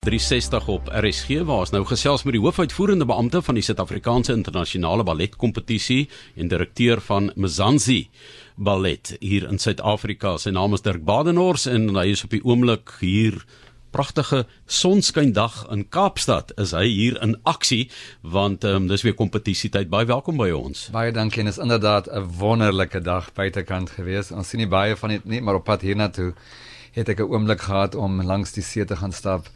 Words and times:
360 0.00 0.68
op 0.68 0.86
RSG 0.88 1.42
waar 1.44 1.66
ons 1.66 1.70
nou 1.74 1.82
gesels 1.84 2.22
met 2.24 2.32
die 2.32 2.40
hoofuitvoerende 2.40 3.04
beampte 3.04 3.42
van 3.44 3.58
die 3.58 3.64
Suid-Afrikaanse 3.66 4.32
Internasionale 4.32 5.04
Balletkompetisie 5.04 6.06
en 6.40 6.48
direkteur 6.48 7.02
van 7.04 7.28
Mzansi 7.36 7.98
Ballet 8.56 9.10
hier 9.20 9.44
in 9.50 9.60
Suid-Afrika. 9.60 10.38
Sy 10.40 10.54
naam 10.56 10.72
is 10.72 10.86
Dirk 10.86 11.04
Badenhorst 11.04 11.68
en 11.68 11.90
hy 11.98 12.06
is 12.14 12.24
op 12.24 12.32
die 12.32 12.40
oomblik 12.48 12.94
hier. 13.02 13.36
Pragtige 13.92 14.46
sonskyndag 14.64 15.66
in 15.68 15.84
Kaapstad 15.92 16.56
is 16.56 16.72
hy 16.72 16.86
hier 16.88 17.20
in 17.20 17.36
aksie 17.44 17.90
want 18.24 18.64
um, 18.64 18.88
dis 18.88 19.04
weer 19.04 19.18
kompetisietyd. 19.20 19.92
Baie 19.92 20.08
welkom 20.08 20.40
by 20.40 20.48
ons. 20.56 20.88
Baie 20.96 21.12
dankie 21.12 21.44
en 21.44 21.52
is 21.52 21.60
inderdaad 21.60 22.08
'n 22.08 22.24
wonderlike 22.40 23.04
dag 23.04 23.28
buitekant 23.36 23.92
gewees 24.00 24.32
ons 24.32 24.48
sien 24.48 24.64
nie 24.64 24.72
baie 24.78 24.96
van 24.96 25.10
dit 25.10 25.24
nie 25.24 25.44
maar 25.44 25.60
op 25.60 25.68
pad 25.68 25.84
hiernatoe 25.84 26.32
het 26.92 27.08
ek 27.08 27.20
'n 27.20 27.30
oomblik 27.30 27.60
gehad 27.60 27.94
om 27.94 28.22
langs 28.22 28.52
die 28.52 28.62
see 28.62 28.84
te 28.84 28.96
gaan 28.96 29.12
stap 29.12 29.48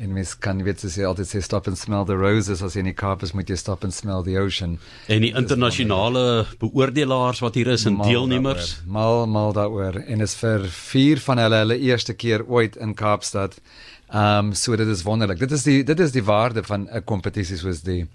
En 0.00 0.12
mens 0.16 0.30
kan 0.38 0.62
weet 0.64 0.80
sê 0.80 1.04
altyd 1.04 1.28
sê 1.28 1.42
stop 1.44 1.66
and 1.68 1.76
smell 1.76 2.06
the 2.08 2.16
roses 2.16 2.62
as 2.64 2.72
jy 2.72 2.80
in 2.80 2.88
die 2.88 2.96
Kaap 2.96 3.20
is 3.26 3.34
moet 3.36 3.50
jy 3.52 3.58
stop 3.60 3.82
and 3.84 3.92
smell 3.92 4.22
the 4.24 4.38
ocean. 4.40 4.78
En 5.12 5.20
die 5.20 5.32
internasionale 5.36 6.46
beoordelaars 6.62 7.42
wat 7.44 7.58
hier 7.58 7.68
is 7.74 7.84
en 7.84 7.98
deelnemers, 8.00 8.78
mal 8.88 9.26
mal 9.28 9.52
daaroor 9.52 9.98
en 10.00 10.24
is 10.24 10.32
vir 10.40 10.64
vier 10.72 11.20
van 11.26 11.42
hulle 11.44 11.60
hulle 11.66 11.78
eerste 11.90 12.16
keer 12.16 12.46
ooit 12.48 12.80
in 12.80 12.96
Kaapstad. 12.96 13.60
Ehm 14.08 14.48
um, 14.48 14.54
so 14.56 14.76
dit 14.80 14.88
is 14.88 15.04
wonderlik. 15.04 15.42
Dit 15.44 15.52
is 15.52 15.68
die 15.68 15.82
dit 15.84 16.00
is 16.00 16.16
die 16.16 16.24
waarde 16.24 16.64
van 16.64 16.88
'n 16.88 17.04
kompetisie 17.04 17.60
soos 17.60 17.84
die 17.84 18.06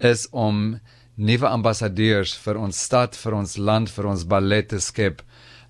is 0.00 0.24
om 0.32 0.80
nuwe 1.16 1.48
ambassadeurs 1.48 2.32
vir 2.46 2.56
ons 2.56 2.80
stad, 2.80 3.16
vir 3.16 3.36
ons 3.36 3.56
land, 3.56 3.90
vir 3.90 4.08
ons 4.08 4.24
ballet 4.24 4.68
te 4.68 4.80
skep. 4.80 5.20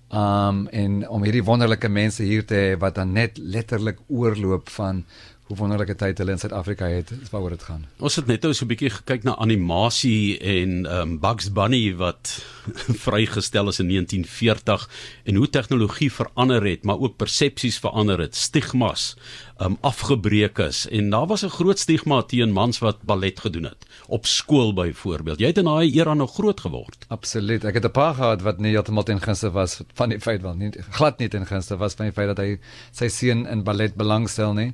Um 0.07 0.67
en 0.71 1.01
om 1.09 1.23
hierdie 1.23 1.43
wonderlike 1.43 1.89
mense 1.91 2.23
hier 2.23 2.45
te 2.45 2.55
hê 2.55 2.77
wat 2.79 2.95
dan 2.95 3.11
net 3.11 3.37
letterlik 3.37 3.99
oorloop 4.07 4.69
van 4.69 5.03
hoe 5.47 5.55
wonderlike 5.55 5.95
tyd 5.95 6.19
hulle 6.19 6.33
in 6.35 6.41
Suid-Afrika 6.41 6.89
het, 6.91 7.11
is 7.15 7.31
waaroor 7.31 7.55
dit 7.55 7.63
gaan. 7.63 7.85
Ons 8.03 8.17
het 8.19 8.27
net 8.27 8.43
nou 8.43 8.53
so 8.53 8.65
'n 8.65 8.67
bietjie 8.67 8.91
gekyk 8.91 9.23
na 9.23 9.35
animasie 9.39 10.39
en 10.39 10.85
um, 10.91 11.19
Bugs 11.19 11.51
Bunny 11.51 11.95
wat 11.95 12.43
vrygestel 13.05 13.67
is 13.71 13.79
in 13.79 13.87
1940 13.87 14.89
en 15.23 15.35
hoe 15.35 15.49
tegnologie 15.49 16.11
verander 16.11 16.63
het, 16.63 16.83
maar 16.83 16.99
ook 16.99 17.17
persepsies 17.17 17.79
verander 17.79 18.19
het, 18.19 18.35
stigmas 18.35 19.15
um, 19.61 19.77
afgebreek 19.81 20.57
is 20.57 20.85
en 20.93 21.09
daar 21.09 21.27
was 21.27 21.43
'n 21.43 21.49
groot 21.49 21.79
stigma 21.79 22.21
teen 22.21 22.51
mans 22.51 22.79
wat 22.79 23.01
ballet 23.01 23.39
gedoen 23.39 23.63
het 23.63 23.85
op 24.07 24.25
skool 24.25 24.73
byvoorbeeld. 24.73 25.39
Jy 25.39 25.47
het 25.47 25.57
in 25.57 25.65
daai 25.65 25.91
era 25.99 26.13
nog 26.13 26.33
groot 26.33 26.59
geword. 26.59 27.05
Absoluut. 27.07 27.63
Ek 27.63 27.73
het 27.73 27.85
'n 27.85 27.91
paar 27.91 28.13
gehad 28.13 28.41
wat 28.41 28.59
nie 28.59 28.71
heeltemal 28.71 29.03
ten 29.03 29.21
gunste 29.21 29.51
was 29.51 29.81
van 29.93 30.09
die 30.09 30.19
feit 30.19 30.41
wel 30.41 30.55
nie 30.55 30.71
glad 30.89 31.19
nie 31.19 31.27
ten 31.27 31.45
gunste 31.45 31.77
was 31.77 31.93
van 31.93 32.05
die 32.05 32.13
feit 32.13 32.27
dat 32.27 32.37
hy 32.37 32.59
sy 32.91 33.07
seun 33.07 33.45
in 33.47 33.63
ballet 33.63 33.95
belangstel 33.95 34.53
nie. 34.53 34.73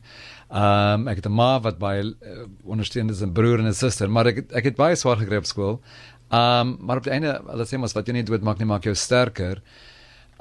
Ehm 0.50 1.02
um, 1.02 1.08
ek 1.08 1.16
het 1.16 1.26
'n 1.26 1.34
ma 1.34 1.59
wat 1.61 1.78
baie 1.78 2.04
uh, 2.04 2.45
ondersteun 2.64 3.09
is 3.09 3.22
'n 3.22 3.31
broer 3.31 3.59
en 3.59 3.73
suster, 3.73 4.09
maar 4.09 4.28
ek 4.28 4.52
ek 4.52 4.64
het 4.64 4.76
baie 4.76 4.95
swaar 4.95 5.17
gekry 5.17 5.38
op 5.38 5.45
skool. 5.45 5.81
Ehm 6.30 6.67
um, 6.67 6.78
maar 6.80 6.98
op 6.98 7.04
die 7.04 7.11
einde, 7.11 7.42
hulle 7.48 7.66
sê 7.66 7.78
mos 7.78 7.94
wat 7.94 8.08
jy 8.08 8.14
nie 8.14 8.23
dood 8.23 8.42
maak 8.42 8.58
nie 8.59 8.66
maak 8.66 8.84
jou 8.84 8.95
sterker. 8.95 9.61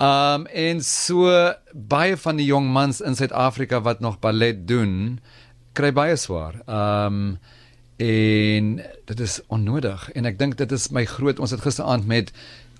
Um, 0.02 0.46
en 0.46 0.80
so 0.82 1.30
baie 1.72 2.16
van 2.18 2.40
die 2.40 2.48
jong 2.48 2.66
mans 2.74 2.98
in 3.06 3.14
Suid-Afrika 3.14 3.78
wat 3.86 4.00
nog 4.02 4.18
ballet 4.18 4.64
doen, 4.66 5.20
kry 5.78 5.92
baie 5.94 6.16
swaar. 6.18 6.56
Um, 6.66 7.36
en 8.02 8.72
dit 9.06 9.20
is 9.22 9.38
onnodig. 9.46 10.08
En 10.18 10.26
ek 10.26 10.40
dink 10.40 10.56
dit 10.58 10.74
is 10.74 10.88
my 10.90 11.04
groot 11.06 11.38
ons 11.38 11.54
het 11.54 11.62
gisteraand 11.62 12.08
met 12.10 12.32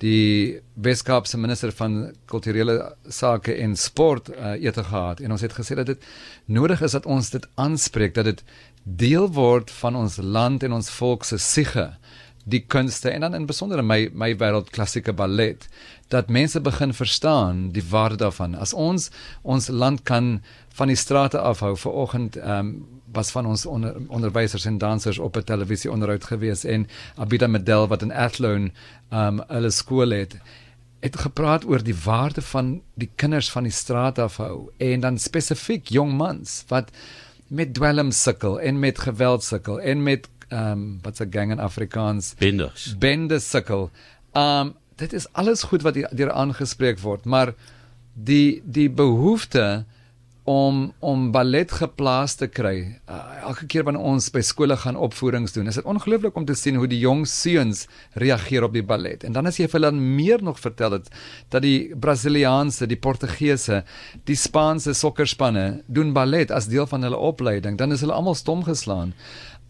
die 0.02 0.58
Weskaapse 0.82 1.38
minister 1.38 1.70
van 1.78 2.10
kulturele 2.26 2.74
sake 3.06 3.54
en 3.54 3.76
sport 3.78 4.32
uh, 4.34 4.56
ete 4.58 4.82
gehad. 4.82 5.22
En 5.22 5.30
ons 5.30 5.46
het 5.46 5.54
gesê 5.54 5.78
dat 5.78 5.92
dit 5.92 6.10
nodig 6.50 6.82
is 6.82 6.98
dat 6.98 7.06
ons 7.06 7.30
dit 7.30 7.46
aanspreek 7.54 8.18
dat 8.18 8.32
dit 8.32 8.42
deel 8.82 9.30
word 9.30 9.70
van 9.70 9.94
ons 9.96 10.18
land 10.18 10.66
en 10.66 10.74
ons 10.74 10.90
volk 10.98 11.28
se 11.28 11.38
siege 11.38 11.92
die 12.44 12.64
kunste 12.66 13.10
en 13.10 13.20
dan 13.20 13.34
in 13.34 13.46
besonder 13.46 13.84
my 13.84 14.08
my 14.12 14.32
wêreld 14.38 14.70
klassieke 14.70 15.12
ballet 15.12 15.68
dat 16.08 16.28
mense 16.28 16.60
begin 16.60 16.92
verstaan 16.94 17.70
die 17.72 17.84
waarde 17.90 18.16
daarvan. 18.16 18.54
As 18.54 18.72
ons 18.72 19.10
ons 19.42 19.68
land 19.68 20.02
kan 20.02 20.42
van 20.74 20.88
die 20.88 20.96
strate 20.96 21.38
afhou 21.40 21.76
vir 21.76 21.92
oggend 21.92 22.36
ehm 22.36 22.58
um, 22.58 22.74
was 23.12 23.30
van 23.30 23.46
ons 23.46 23.66
onder, 23.66 23.96
onderwysers 24.08 24.64
en 24.64 24.78
dansers 24.78 25.18
op 25.18 25.36
'n 25.36 25.44
televisie 25.44 25.90
onderhoud 25.90 26.24
gewees 26.24 26.64
en 26.64 26.86
Abida 27.16 27.46
Medel 27.46 27.88
wat 27.88 28.02
in 28.02 28.12
Athlone 28.12 28.70
um 29.10 29.42
hulle 29.48 29.70
skool 29.70 30.10
het 30.10 30.36
het 31.00 31.16
gepraat 31.16 31.64
oor 31.64 31.82
die 31.82 31.96
waarde 32.04 32.42
van 32.42 32.80
die 32.94 33.10
kinders 33.14 33.50
van 33.50 33.62
die 33.62 33.72
straat 33.72 34.18
afhou 34.18 34.70
en 34.76 35.00
dan 35.00 35.18
spesifiek 35.18 35.88
jong 35.88 36.12
mans 36.16 36.64
wat 36.68 36.90
met 37.46 37.74
dwelm 37.74 38.10
sukkel 38.10 38.60
en 38.60 38.78
met 38.78 38.98
geweld 38.98 39.44
sukkel 39.44 39.80
en 39.80 40.02
met 40.02 40.28
um 40.52 41.00
wat's 41.02 41.20
'n 41.20 41.30
gang 41.30 41.52
in 41.52 41.60
Afrikaans 41.60 42.34
benders 42.38 42.94
benders 42.98 43.50
sukkel 43.50 43.90
um 44.34 44.74
dit 44.96 45.12
is 45.12 45.26
alles 45.32 45.62
goed 45.62 45.82
wat 45.82 45.94
deur 45.94 46.32
aangespreek 46.32 47.00
word 47.00 47.24
maar 47.24 47.54
die 48.14 48.62
die 48.64 48.90
behoefte 48.90 49.84
om 50.44 50.92
om 50.98 51.28
ballet 51.30 51.70
geplaas 51.70 52.34
te 52.34 52.48
kry. 52.50 52.98
Uh, 53.06 53.18
elke 53.46 53.66
keer 53.70 53.84
wanneer 53.86 54.02
ons 54.02 54.26
by 54.34 54.40
skole 54.42 54.74
gaan 54.76 54.98
opvoerings 54.98 55.54
doen, 55.54 55.70
is 55.70 55.78
dit 55.78 55.86
ongelooflik 55.86 56.36
om 56.36 56.46
te 56.46 56.56
sien 56.58 56.80
hoe 56.80 56.88
die 56.90 56.98
jong 56.98 57.22
seuns 57.30 57.86
reageer 58.18 58.66
op 58.66 58.74
die 58.74 58.82
ballet. 58.82 59.22
En 59.22 59.36
dan 59.36 59.46
as 59.46 59.60
jy 59.60 59.68
vir 59.70 59.78
hulle 59.78 59.92
meer 59.94 60.42
nog 60.42 60.58
vertel 60.58 60.98
het 60.98 61.06
dat 61.54 61.62
die 61.62 61.94
Brasiliaanse, 61.94 62.90
die 62.90 62.98
Portugese, 62.98 63.84
die 64.26 64.38
Spaanse 64.38 64.96
sokkerspanne 64.98 65.84
doen 65.86 66.10
ballet 66.16 66.50
as 66.50 66.66
deel 66.66 66.90
van 66.90 67.06
hulle 67.06 67.18
opleiding, 67.18 67.78
dan 67.78 67.94
is 67.94 68.02
hulle 68.02 68.16
almal 68.18 68.38
stom 68.38 68.66
geslaan. 68.66 69.14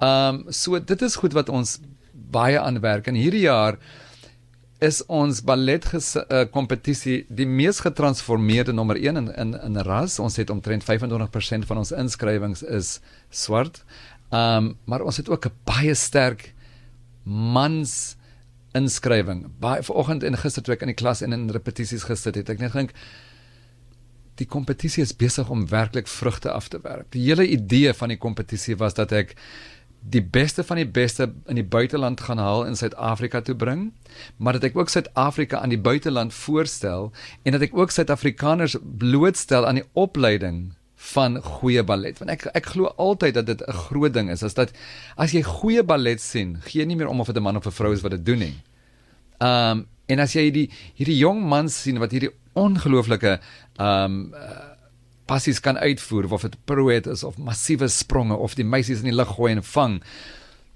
Ehm 0.03 0.35
um, 0.35 0.53
so 0.53 0.79
dit 0.83 1.03
is 1.03 1.17
goed 1.17 1.35
wat 1.39 1.49
ons 1.49 1.79
baie 2.13 2.59
aanwerk 2.61 3.07
en 3.07 3.15
hierdie 3.15 3.45
jaar 3.45 3.77
is 4.83 4.99
ons 5.07 5.43
ballet 5.47 5.85
uh, 5.95 6.41
kompetisie 6.51 7.21
die 7.31 7.47
mees 7.47 7.79
getransformeerde 7.85 8.75
nommer 8.75 8.99
1 8.99 9.21
in 9.21 9.29
in 9.45 9.53
in 9.55 9.79
ras. 9.87 10.19
Ons 10.19 10.37
het 10.37 10.51
omtrent 10.51 10.83
25% 10.83 11.69
van 11.71 11.79
ons 11.79 11.93
inskrywings 11.93 12.63
is 12.63 12.99
swart. 13.31 13.85
Ehm 14.31 14.57
um, 14.57 14.75
maar 14.85 15.07
ons 15.07 15.17
het 15.17 15.29
ook 15.29 15.47
'n 15.47 15.55
baie 15.65 15.95
sterk 15.95 16.53
mans 17.25 18.17
inskrywing. 18.73 19.47
Baie 19.61 19.83
vanoggend 19.83 20.23
en 20.23 20.37
gister 20.37 20.63
toe 20.63 20.75
ek 20.75 20.83
in 20.83 20.95
die 20.95 21.03
klas 21.03 21.23
en 21.23 21.33
in 21.33 21.51
repetisies 21.51 22.09
gesit 22.09 22.35
het, 22.35 22.49
ek 22.49 22.59
net 22.59 22.73
dink 22.73 22.91
die 24.41 24.47
kompetisie 24.49 25.03
is 25.03 25.13
besig 25.17 25.51
om 25.53 25.67
werklik 25.69 26.09
vrugte 26.09 26.51
af 26.51 26.69
te 26.69 26.81
werp. 26.83 27.11
Die 27.13 27.23
hele 27.27 27.47
idee 27.47 27.93
van 27.95 28.09
die 28.09 28.19
kompetisie 28.19 28.77
was 28.77 28.95
dat 28.95 29.13
ek 29.13 29.37
die 30.03 30.23
beste 30.23 30.65
van 30.67 30.77
die 30.77 30.89
beste 30.89 31.33
in 31.47 31.55
die 31.55 31.67
buiteland 31.67 32.21
gaan 32.21 32.39
haal 32.43 32.65
in 32.67 32.77
Suid-Afrika 32.77 33.41
toe 33.41 33.55
bring, 33.55 33.93
maar 34.37 34.59
dat 34.59 34.65
ek 34.73 34.77
ook 34.77 34.91
Suid-Afrika 34.91 35.61
aan 35.63 35.71
die 35.71 35.81
buiteland 35.81 36.35
voorstel 36.35 37.13
en 37.43 37.55
dat 37.55 37.63
ek 37.63 37.77
ook 37.77 37.95
Suid-Afrikaners 37.95 38.77
blootstel 38.83 39.67
aan 39.67 39.79
die 39.81 39.89
opleiding 39.93 40.73
van 41.13 41.39
goeie 41.43 41.83
ballet. 41.87 42.19
Want 42.23 42.31
ek 42.35 42.47
ek 42.55 42.73
glo 42.75 42.91
altyd 42.99 43.35
dat 43.39 43.47
dit 43.47 43.63
'n 43.63 43.79
groot 43.87 44.13
ding 44.13 44.31
is 44.31 44.43
as 44.43 44.55
dat 44.55 44.73
as 45.17 45.33
jy 45.33 45.43
goeie 45.43 45.83
ballet 45.83 46.21
sien, 46.21 46.59
gee 46.65 46.87
nie 46.87 46.97
meer 46.97 47.09
om 47.09 47.21
of 47.21 47.27
dit 47.27 47.37
'n 47.37 47.43
man 47.43 47.57
of 47.57 47.67
'n 47.67 47.71
vrou 47.71 47.93
is 47.93 48.03
wat 48.03 48.11
dit 48.11 48.27
doen 48.27 48.39
nie. 48.39 48.57
Um 49.41 49.87
en 50.07 50.19
as 50.19 50.33
jy 50.35 50.51
die 50.51 50.71
hierdie 50.95 51.19
jong 51.19 51.43
man 51.49 51.69
sien 51.69 51.99
wat 51.99 52.11
hierdie 52.11 52.35
ongelooflike 52.55 53.41
um 53.79 54.35
uh, 54.35 54.72
passies 55.27 55.61
kan 55.61 55.79
uitvoer 55.79 56.33
of 56.33 56.43
dit 56.43 56.57
pirouette 56.65 57.11
is 57.11 57.25
of 57.25 57.39
massiewe 57.39 57.89
spronge 57.89 58.37
of 58.37 58.55
die 58.55 58.67
meisies 58.67 59.03
in 59.05 59.11
die 59.11 59.17
lug 59.17 59.35
gooi 59.37 59.53
en 59.53 59.63
vang. 59.63 60.01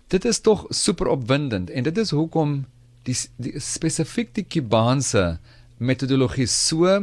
Dit 0.08 0.24
is 0.24 0.40
tog 0.40 0.66
super 0.70 1.10
opwindend 1.10 1.70
en 1.70 1.82
dit 1.82 1.98
is 1.98 2.10
hoekom 2.14 2.64
die, 3.06 3.16
die 3.36 3.60
spesifiek 3.62 4.34
die 4.34 4.46
Kubaanse 4.46 5.38
metodologie 5.78 6.46
so 6.46 7.00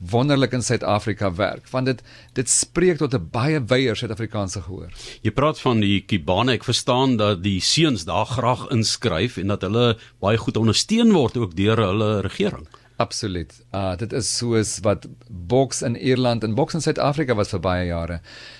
wonderlik 0.00 0.54
in 0.56 0.62
Suid-Afrika 0.64 1.28
werk 1.36 1.68
want 1.70 1.90
dit 1.90 2.02
dit 2.34 2.48
spreek 2.48 2.98
tot 2.98 3.14
'n 3.14 3.28
baie 3.32 3.60
wyeer 3.60 3.96
Suid-Afrikaanse 3.96 4.62
gehoor. 4.62 4.88
Jy 5.22 5.30
praat 5.30 5.60
van 5.60 5.80
die 5.80 6.00
Kubane, 6.00 6.52
ek 6.52 6.64
verstaan 6.64 7.16
dat 7.16 7.42
die 7.42 7.60
seuns 7.60 8.04
daar 8.04 8.26
graag 8.26 8.70
inskryf 8.70 9.36
en 9.36 9.46
dat 9.46 9.62
hulle 9.62 9.98
baie 10.20 10.36
goed 10.36 10.56
ondersteun 10.56 11.12
word 11.12 11.36
ook 11.36 11.56
deur 11.56 11.76
hulle 11.76 12.20
regering. 12.20 12.66
Absoluut. 13.00 13.52
Uh 13.72 13.96
dit 13.96 14.12
is 14.12 14.28
soos 14.36 14.78
wat 14.84 15.06
boks 15.28 15.80
in 15.86 15.94
Ierland 15.96 16.44
en 16.44 16.54
boks 16.54 16.76
in 16.76 16.82
Suid-Afrika 16.84 17.34
was 17.38 17.52
vir 17.54 17.62
baie 17.64 17.86
jare. 17.88 18.18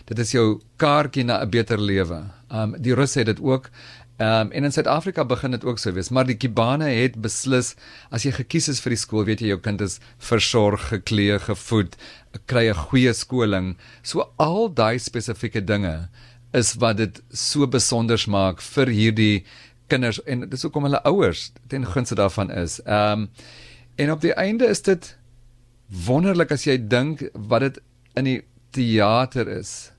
Dit 0.09 0.23
is 0.25 0.33
jou 0.33 0.45
kaartjie 0.81 1.27
na 1.29 1.43
'n 1.45 1.51
beter 1.51 1.79
lewe. 1.79 2.23
Um 2.49 2.73
die 2.79 2.95
Russe 2.95 3.19
het 3.21 3.27
dit 3.27 3.41
ook. 3.41 3.69
Um 4.17 4.51
en 4.53 4.65
in 4.65 4.73
Suid-Afrika 4.73 5.25
begin 5.25 5.51
dit 5.51 5.65
ook 5.65 5.79
so 5.79 5.93
wees, 5.93 6.09
maar 6.09 6.25
die 6.25 6.37
Kubane 6.37 6.89
het 6.89 7.21
beslis 7.21 7.75
as 8.11 8.25
jy 8.25 8.33
gekies 8.33 8.69
is 8.69 8.81
vir 8.81 8.91
die 8.91 9.03
skool, 9.05 9.25
weet 9.25 9.41
jy 9.41 9.49
jou 9.49 9.61
kind 9.61 9.81
is 9.81 10.01
versorg, 10.19 10.89
geklee, 10.89 11.39
gevoed, 11.39 11.97
kry 12.47 12.69
'n 12.71 12.75
goeie 12.75 13.13
skoling. 13.13 13.77
So 14.03 14.33
al 14.39 14.73
daai 14.75 14.99
spesifieke 14.99 15.65
dinge 15.65 16.09
is 16.53 16.75
wat 16.75 16.97
dit 16.97 17.23
so 17.31 17.67
besonder 17.67 18.25
maak 18.29 18.61
vir 18.61 18.87
hierdie 18.87 19.45
kinders 19.89 20.21
en 20.27 20.49
dis 20.49 20.63
hoekom 20.63 20.85
hulle 20.85 21.03
ouers 21.05 21.53
ten 21.69 21.85
gunste 21.85 22.15
daarvan 22.15 22.51
is. 22.51 22.81
Um 22.87 23.29
En 24.00 24.12
op 24.12 24.23
die 24.25 24.32
einde 24.32 24.69
is 24.73 24.81
dit 24.87 25.12
wonderlik 26.06 26.52
as 26.55 26.64
jy 26.64 26.79
dink 26.81 27.26
wat 27.35 27.67
dit 27.67 27.81
in 28.17 28.29
die 28.29 28.38
teater 28.73 29.49
is. 29.52 29.91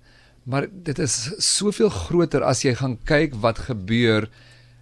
Maar 0.50 0.66
dit 0.72 1.00
is 1.00 1.18
soveel 1.38 1.92
groter 1.94 2.42
as 2.48 2.64
jy 2.66 2.74
gaan 2.80 2.98
kyk 3.06 3.36
wat 3.44 3.68
gebeur 3.70 4.26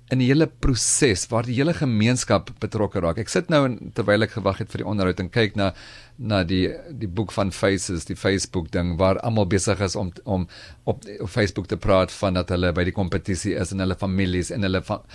in 0.09 0.21
die 0.21 0.27
hele 0.31 0.47
proses 0.47 1.27
waar 1.29 1.45
die 1.45 1.55
hele 1.59 1.73
gemeenskap 1.77 2.49
betrokke 2.63 3.01
raak. 3.03 3.19
Ek 3.21 3.29
sit 3.29 3.51
nou 3.53 3.61
en 3.67 3.77
terwyl 3.97 4.25
ek 4.25 4.33
gewag 4.39 4.63
het 4.63 4.71
vir 4.73 4.81
die 4.81 4.87
onderhoud 4.89 5.21
en 5.21 5.29
kyk 5.33 5.59
na 5.59 5.73
na 6.19 6.41
die 6.43 6.65
die 6.99 7.07
boek 7.07 7.31
van 7.31 7.53
Faces, 7.55 8.07
die 8.09 8.17
Facebook 8.17 8.71
ding 8.73 8.97
waar 8.99 9.21
almal 9.23 9.47
besig 9.47 9.79
is 9.85 9.95
om 9.95 10.09
om 10.25 10.47
op, 10.83 11.05
op 11.05 11.29
Facebook 11.29 11.69
te 11.69 11.77
praat 11.77 12.11
van 12.11 12.35
dat 12.39 12.49
hulle 12.51 12.73
by 12.75 12.87
die 12.89 12.95
kompetisie 12.95 13.53
is 13.55 13.71
en 13.71 13.85
hulle 13.85 13.95
families 13.95 14.51
en 14.51 14.65
hulle 14.67 14.81
van 14.89 15.05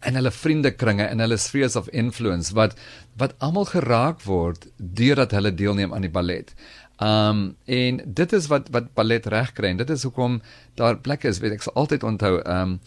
en 0.00 0.18
hulle 0.18 0.32
vriendekringe 0.34 1.06
en 1.06 1.22
hulle 1.22 1.38
spheres 1.38 1.76
of 1.76 1.92
influence 1.92 2.56
wat 2.56 2.74
wat 3.20 3.36
almal 3.38 3.68
geraak 3.68 4.24
word 4.26 4.66
deurdat 4.78 5.36
hulle 5.36 5.54
deelneem 5.54 5.92
aan 5.92 6.08
die 6.08 6.14
ballet. 6.16 6.56
Um 7.04 7.52
en 7.66 8.00
dit 8.06 8.32
is 8.32 8.48
wat 8.48 8.72
wat 8.74 8.94
ballet 8.96 9.26
reg 9.26 9.52
kry 9.52 9.76
en 9.76 9.84
dit 9.84 9.90
is 9.90 10.08
hoekom 10.08 10.40
daar 10.80 10.98
plekke 11.04 11.28
is, 11.28 11.44
weet 11.44 11.60
ek 11.60 11.68
sal 11.68 11.76
altyd 11.84 12.08
onthou 12.08 12.38
um 12.42 12.78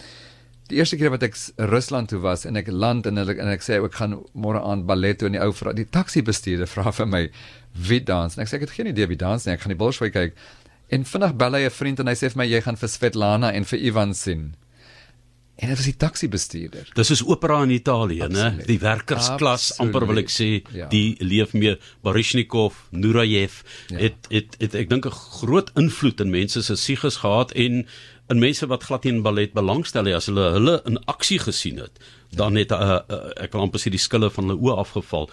Die 0.70 0.80
eerste 0.80 0.98
keer 0.98 1.12
wat 1.14 1.24
ek 1.24 1.38
Rusland 1.70 2.10
toe 2.10 2.20
was 2.24 2.46
en 2.50 2.58
ek 2.58 2.72
land 2.74 3.06
en 3.06 3.22
ek 3.22 3.38
en 3.38 3.52
ek 3.52 3.62
sê 3.62 3.78
ek 3.78 4.00
gaan 4.00 4.18
môre 4.34 4.62
aan 4.66 4.86
ballet 4.90 5.18
toe. 5.20 5.30
En 5.30 5.38
die 5.38 5.44
ou 5.44 5.52
vra 5.54 5.76
die 5.78 5.86
taxi 5.86 6.24
bestuurder 6.26 6.70
vra 6.70 6.92
vir 6.92 7.10
my 7.12 7.24
wie 7.88 8.02
dans? 8.02 8.38
En 8.38 8.42
ek 8.42 8.50
sê 8.50 8.58
ek 8.58 8.68
het 8.68 8.78
geen 8.78 8.90
idee 8.90 9.10
wie 9.12 9.20
dans 9.22 9.46
nie. 9.46 9.54
Ek 9.54 9.62
gaan 9.62 9.76
die 9.76 9.82
Bolshoi 9.82 10.10
kyk. 10.10 10.34
En 10.90 11.06
vinnig 11.06 11.38
bel 11.38 11.58
hy 11.60 11.66
'n 11.66 11.78
vriend 11.78 12.00
en 12.00 12.08
hy 12.08 12.18
sê 12.18 12.30
vir 12.34 12.42
my 12.42 12.48
jy 12.50 12.62
gaan 12.62 12.82
vir 12.82 12.90
Svetlana 12.90 13.54
en 13.54 13.66
vir 13.66 13.80
Ivan 13.80 14.14
sien. 14.14 14.56
En 15.56 15.70
dit 15.72 15.78
was 15.78 15.88
die 15.88 15.96
taxi 15.96 16.28
bestuurder 16.28 16.90
dis 16.98 17.12
is 17.16 17.22
opera 17.24 17.62
in 17.64 17.72
Italië 17.72 18.28
nê 18.28 18.48
die 18.68 18.80
werkersklas 18.82 19.70
Absoluut. 19.70 19.86
amper 19.86 20.06
wil 20.10 20.20
ek 20.20 20.34
sê 20.34 20.48
ja. 20.76 20.90
die 20.92 21.16
leef 21.24 21.54
mee 21.56 21.78
Baryshnikov 22.04 22.82
Nurayev 22.92 23.62
ja. 23.88 24.02
het, 24.02 24.28
het 24.34 24.58
het 24.60 24.76
ek 24.76 24.92
dink 24.92 25.08
'n 25.08 25.16
groot 25.16 25.72
invloed 25.80 26.20
in 26.20 26.34
mense 26.36 26.64
se 26.64 26.76
sieges 26.76 27.22
gehad 27.24 27.56
en 27.56 27.86
en 28.28 28.42
mense 28.42 28.68
wat 28.68 28.84
glad 28.84 29.06
nie 29.06 29.16
in 29.16 29.24
ballet 29.26 29.54
belangstel 29.54 30.08
nie 30.08 30.16
as 30.18 30.30
hulle 30.32 30.52
hulle 30.58 30.78
in 30.90 31.02
aksie 31.12 31.40
gesien 31.40 31.82
het 31.84 32.00
dan 32.36 32.58
het 32.60 32.72
uh, 32.76 33.00
uh, 33.00 33.20
ek 33.46 33.54
wil 33.54 33.68
amper 33.68 33.82
sê 33.82 33.94
die 33.94 34.02
skille 34.02 34.32
van 34.34 34.50
hulle 34.50 34.62
oë 34.62 34.80
afgeval 34.86 35.30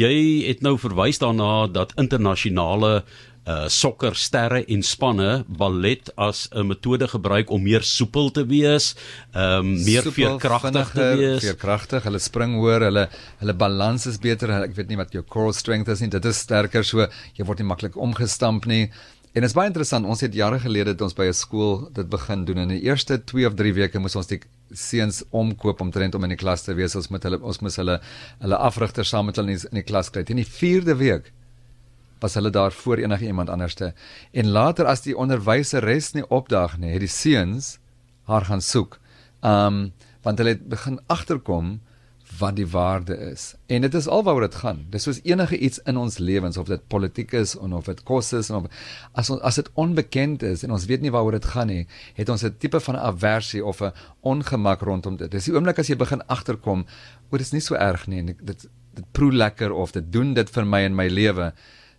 jy 0.00 0.14
het 0.48 0.64
nou 0.66 0.76
verwys 0.80 1.22
daarna 1.22 1.66
dat 1.72 1.94
internasionale 2.00 3.00
uh 3.44 3.66
sokkersterre 3.68 4.62
en 4.72 4.82
spanne 4.82 5.44
ballet 5.60 6.08
as 6.16 6.48
'n 6.48 6.66
metode 6.66 7.08
gebruik 7.08 7.50
om 7.50 7.62
meer 7.62 7.82
soepel 7.82 8.30
te 8.30 8.46
wees, 8.46 8.94
ehm 9.34 9.58
um, 9.58 9.84
meer 9.84 10.02
veerkragtig 10.02 10.90
te 10.90 11.08
wees. 11.16 11.44
Veerkragtig, 11.44 12.02
hulle 12.08 12.18
spring 12.18 12.54
hoër, 12.56 12.88
hulle 12.88 13.08
hulle 13.40 13.54
balans 13.54 14.06
is 14.06 14.18
beter. 14.18 14.50
Ek 14.50 14.74
weet 14.74 14.88
nie 14.88 14.96
wat 14.96 15.12
jou 15.12 15.22
core 15.28 15.52
strength 15.52 15.88
is 15.88 16.00
nie. 16.00 16.08
Dit 16.08 16.24
is 16.24 16.38
sterker 16.38 16.84
so 16.84 17.06
jy 17.36 17.44
word 17.44 17.58
nie 17.58 17.68
maklik 17.68 17.96
omgestamp 17.96 18.64
nie. 18.64 18.90
En 19.34 19.42
dit 19.42 19.50
is 19.50 19.54
baie 19.56 19.66
interessant. 19.66 20.06
Ons 20.06 20.20
het 20.22 20.34
jare 20.38 20.60
gelede 20.62 20.92
het 20.92 21.00
ons 21.02 21.16
by 21.18 21.24
'n 21.26 21.34
skool 21.34 21.90
dit 21.92 22.08
begin 22.08 22.44
doen 22.44 22.56
en 22.56 22.70
in 22.70 22.78
die 22.78 22.86
eerste 22.86 23.18
2 23.18 23.46
of 23.46 23.54
3 23.54 23.72
weke 23.74 23.98
moes 23.98 24.14
ons 24.16 24.26
die 24.26 24.40
seuns 24.70 25.24
omkoop 25.30 25.80
om 25.80 25.90
trend 25.90 26.14
om 26.14 26.22
in 26.22 26.28
die 26.28 26.38
klas 26.38 26.62
te 26.62 26.74
wees. 26.74 26.94
Ons 26.94 27.08
moet 27.08 27.22
hulle 27.22 27.40
ons 27.42 27.58
moes 27.58 27.76
hulle 27.76 28.00
hulle 28.40 28.56
afrigter 28.56 29.04
saam 29.04 29.26
met 29.26 29.36
hulle 29.36 29.50
in 29.50 29.56
die, 29.56 29.68
in 29.70 29.74
die 29.74 29.82
klas 29.82 30.10
kry. 30.10 30.22
In 30.28 30.36
die 30.36 30.46
4de 30.46 30.96
week 30.96 31.32
was 32.20 32.34
hulle 32.34 32.50
daar 32.50 32.72
voor 32.72 32.96
enige 32.96 33.26
iemand 33.26 33.50
anderste. 33.50 33.92
En 34.32 34.46
later 34.46 34.86
as 34.86 35.02
die 35.02 35.16
onderwyseres 35.16 36.12
nie 36.12 36.28
opdag 36.28 36.78
nie, 36.78 36.92
het 36.92 37.00
die 37.00 37.08
seuns 37.08 37.78
haar 38.24 38.44
gaan 38.44 38.62
soek. 38.62 38.98
Um 39.42 39.92
want 40.22 40.38
hulle 40.38 40.54
het 40.54 40.68
begin 40.68 41.00
agterkom 41.06 41.80
wat 42.38 42.56
die 42.56 42.66
waarde 42.66 43.16
is. 43.30 43.54
En 43.66 43.80
dit 43.80 43.94
is 43.94 44.06
alwaaroor 44.06 44.46
dit 44.46 44.54
gaan. 44.54 44.84
Dis 44.90 45.02
soos 45.02 45.20
enige 45.22 45.58
iets 45.58 45.78
in 45.84 45.96
ons 45.96 46.18
lewens 46.18 46.56
of 46.56 46.66
dit 46.66 46.86
politiek 46.88 47.32
is 47.32 47.56
of 47.56 47.84
dit 47.84 48.02
kos 48.02 48.32
is 48.32 48.50
of 48.50 48.66
as 49.12 49.30
ons 49.30 49.42
as 49.42 49.58
dit 49.60 49.70
onbekend 49.74 50.42
is 50.42 50.64
en 50.64 50.72
ons 50.74 50.86
weet 50.90 51.04
nie 51.04 51.12
waaroor 51.14 51.38
dit 51.38 51.50
gaan 51.54 51.70
nie, 51.70 51.86
het 52.14 52.28
ons 52.28 52.44
'n 52.44 52.56
tipe 52.58 52.80
van 52.80 52.96
aversie 52.96 53.64
of 53.64 53.82
'n 53.82 53.92
ongemak 54.20 54.80
rondom 54.80 55.16
dit. 55.16 55.30
Dis 55.30 55.44
die 55.44 55.54
oomblik 55.54 55.78
as 55.78 55.88
jy 55.88 55.96
begin 55.96 56.26
agterkom, 56.26 56.86
o, 57.30 57.36
dit 57.36 57.46
is 57.46 57.52
nie 57.52 57.60
so 57.60 57.74
erg 57.74 58.06
nie 58.06 58.18
en 58.18 58.26
dit 58.26 58.66
dit 58.94 59.04
proe 59.12 59.32
lekker 59.32 59.72
of 59.72 59.92
dit 59.92 60.12
doen 60.12 60.34
dit 60.34 60.50
vir 60.50 60.64
my 60.64 60.80
in 60.84 60.94
my 60.94 61.08
lewe, 61.08 61.52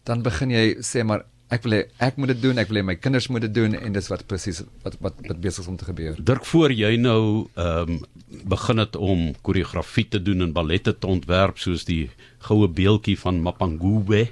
dan 0.03 0.21
begin 0.21 0.49
jy 0.49 0.75
sê 0.79 1.03
maar 1.03 1.25
ek 1.53 1.65
wil 1.65 1.75
hê 1.77 1.81
ek 2.01 2.17
moet 2.17 2.31
dit 2.33 2.41
doen, 2.41 2.57
ek 2.57 2.69
wil 2.71 2.79
hê 2.79 2.83
my 2.85 2.95
kinders 2.97 3.27
moet 3.29 3.45
dit 3.45 3.53
doen 3.53 3.75
en 3.77 3.95
dis 3.95 4.07
wat 4.09 4.23
presies 4.29 4.63
wat 4.85 4.97
wat 5.03 5.19
wat 5.27 5.41
besig 5.41 5.63
is 5.63 5.69
om 5.69 5.77
te 5.77 5.87
gebeur. 5.87 6.17
Dirk 6.17 6.45
voor 6.49 6.73
jy 6.73 6.95
nou 7.01 7.47
ehm 7.53 7.97
um, 7.97 8.03
begin 8.49 8.81
het 8.81 8.95
om 8.99 9.29
koreografie 9.45 10.07
te 10.11 10.19
doen 10.19 10.41
en 10.43 10.51
ballette 10.51 10.91
te 10.99 11.07
ontwerp 11.07 11.59
soos 11.61 11.85
die 11.87 12.09
goue 12.47 12.67
beeltjie 12.67 13.15
van 13.19 13.39
Mapangube, 13.45 14.25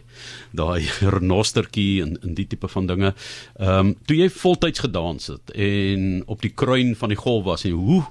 daai 0.51 0.89
renostertjie 1.15 2.01
en 2.03 2.17
en 2.21 2.33
die 2.37 2.47
tipe 2.49 2.67
van 2.67 2.89
dinge. 2.89 3.13
Ehm 3.59 3.93
um, 3.93 3.95
toe 4.09 4.17
jy 4.17 4.29
voltyds 4.33 4.83
gedans 4.87 5.29
het 5.31 5.53
en 5.53 6.23
op 6.25 6.41
die 6.41 6.53
kruin 6.53 6.95
van 6.97 7.13
die 7.13 7.21
golf 7.21 7.45
was 7.45 7.65
en 7.69 7.77
hoe 7.77 8.03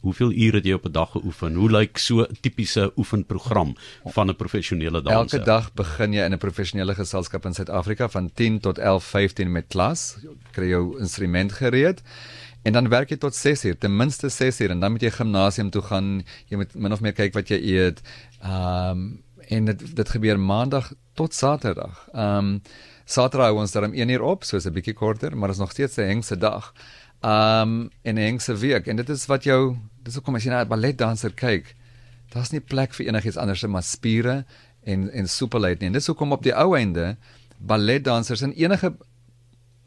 Hoeveel 0.00 0.32
ure 0.32 0.56
het 0.56 0.66
jy 0.66 0.72
op 0.72 0.86
'n 0.86 0.92
dag 0.92 1.10
geoefen? 1.10 1.54
Hoe 1.54 1.70
lyk 1.70 1.98
so 1.98 2.22
'n 2.22 2.36
tipiese 2.40 2.92
oefenprogram 2.96 3.76
van 4.04 4.30
'n 4.30 4.36
professionele 4.36 5.02
danser? 5.02 5.38
Elke 5.38 5.50
dag 5.50 5.72
begin 5.74 6.12
jy 6.12 6.24
in 6.24 6.32
'n 6.32 6.38
professionele 6.38 6.94
geselskap 6.94 7.44
in 7.44 7.54
Suid-Afrika 7.54 8.08
van 8.08 8.30
10 8.34 8.60
tot 8.60 8.78
11:15 8.78 9.52
met 9.52 9.64
klas. 9.68 10.16
Kry 10.52 10.68
jou 10.68 10.98
instrument 10.98 11.52
gereed. 11.52 12.02
En 12.62 12.72
dan 12.72 12.88
werk 12.88 13.08
jy 13.08 13.16
tot 13.16 13.34
6 13.34 13.64
uur, 13.64 13.78
ten 13.78 13.96
minste 13.96 14.28
6 14.28 14.60
uur 14.60 14.70
en 14.70 14.80
dan 14.80 14.90
moet 14.90 15.00
jy 15.00 15.10
gimnasium 15.10 15.70
toe 15.70 15.82
gaan. 15.82 16.22
Jy 16.46 16.56
moet 16.56 16.74
min 16.74 16.92
of 16.92 17.00
meer 17.00 17.12
kyk 17.12 17.34
wat 17.34 17.48
jy 17.48 17.56
eet. 17.56 18.00
Ehm 18.42 18.90
um, 18.90 19.22
en 19.48 19.64
dit 19.64 19.96
dit 19.96 20.08
gebeur 20.08 20.40
maandag 20.40 20.92
tot 21.14 21.34
saterdag. 21.34 22.08
Ehm 22.12 22.38
um, 22.38 22.62
Saterdag 23.08 23.56
ons 23.56 23.72
dan 23.72 23.84
om 23.84 23.94
1 23.96 24.08
uur 24.08 24.22
op, 24.22 24.44
soos 24.44 24.66
'n 24.66 24.72
bietjie 24.72 24.92
korter, 24.92 25.36
maar 25.36 25.48
is 25.48 25.58
nog 25.58 25.70
steeds 25.70 25.96
'n 25.96 26.10
hengse 26.12 26.36
dag 26.36 26.74
um 27.22 27.90
in 28.02 28.14
'n 28.18 28.28
engse 28.32 28.54
week 28.56 28.86
en 28.86 28.96
dit 28.96 29.08
is 29.08 29.26
wat 29.26 29.44
jou 29.44 29.76
dis 30.02 30.14
hoekom 30.14 30.34
as 30.34 30.44
jy 30.44 30.50
na 30.50 30.62
'n 30.62 30.68
balletdanser 30.68 31.34
kyk 31.34 31.74
daar's 32.32 32.52
nie 32.52 32.60
plek 32.60 32.94
vir 32.94 33.08
enigiets 33.08 33.36
anders 33.36 33.64
as 33.64 33.70
maar 33.70 33.82
spiere 33.86 34.44
en 34.84 35.10
en 35.10 35.28
soepelheid 35.28 35.80
nie. 35.80 35.90
En 35.90 35.98
dis 35.98 36.06
hoekom 36.06 36.32
op 36.36 36.42
die 36.42 36.54
ou 36.54 36.74
einde 36.76 37.16
balletdansers 37.58 38.44
en 38.46 38.54
enige 38.56 38.92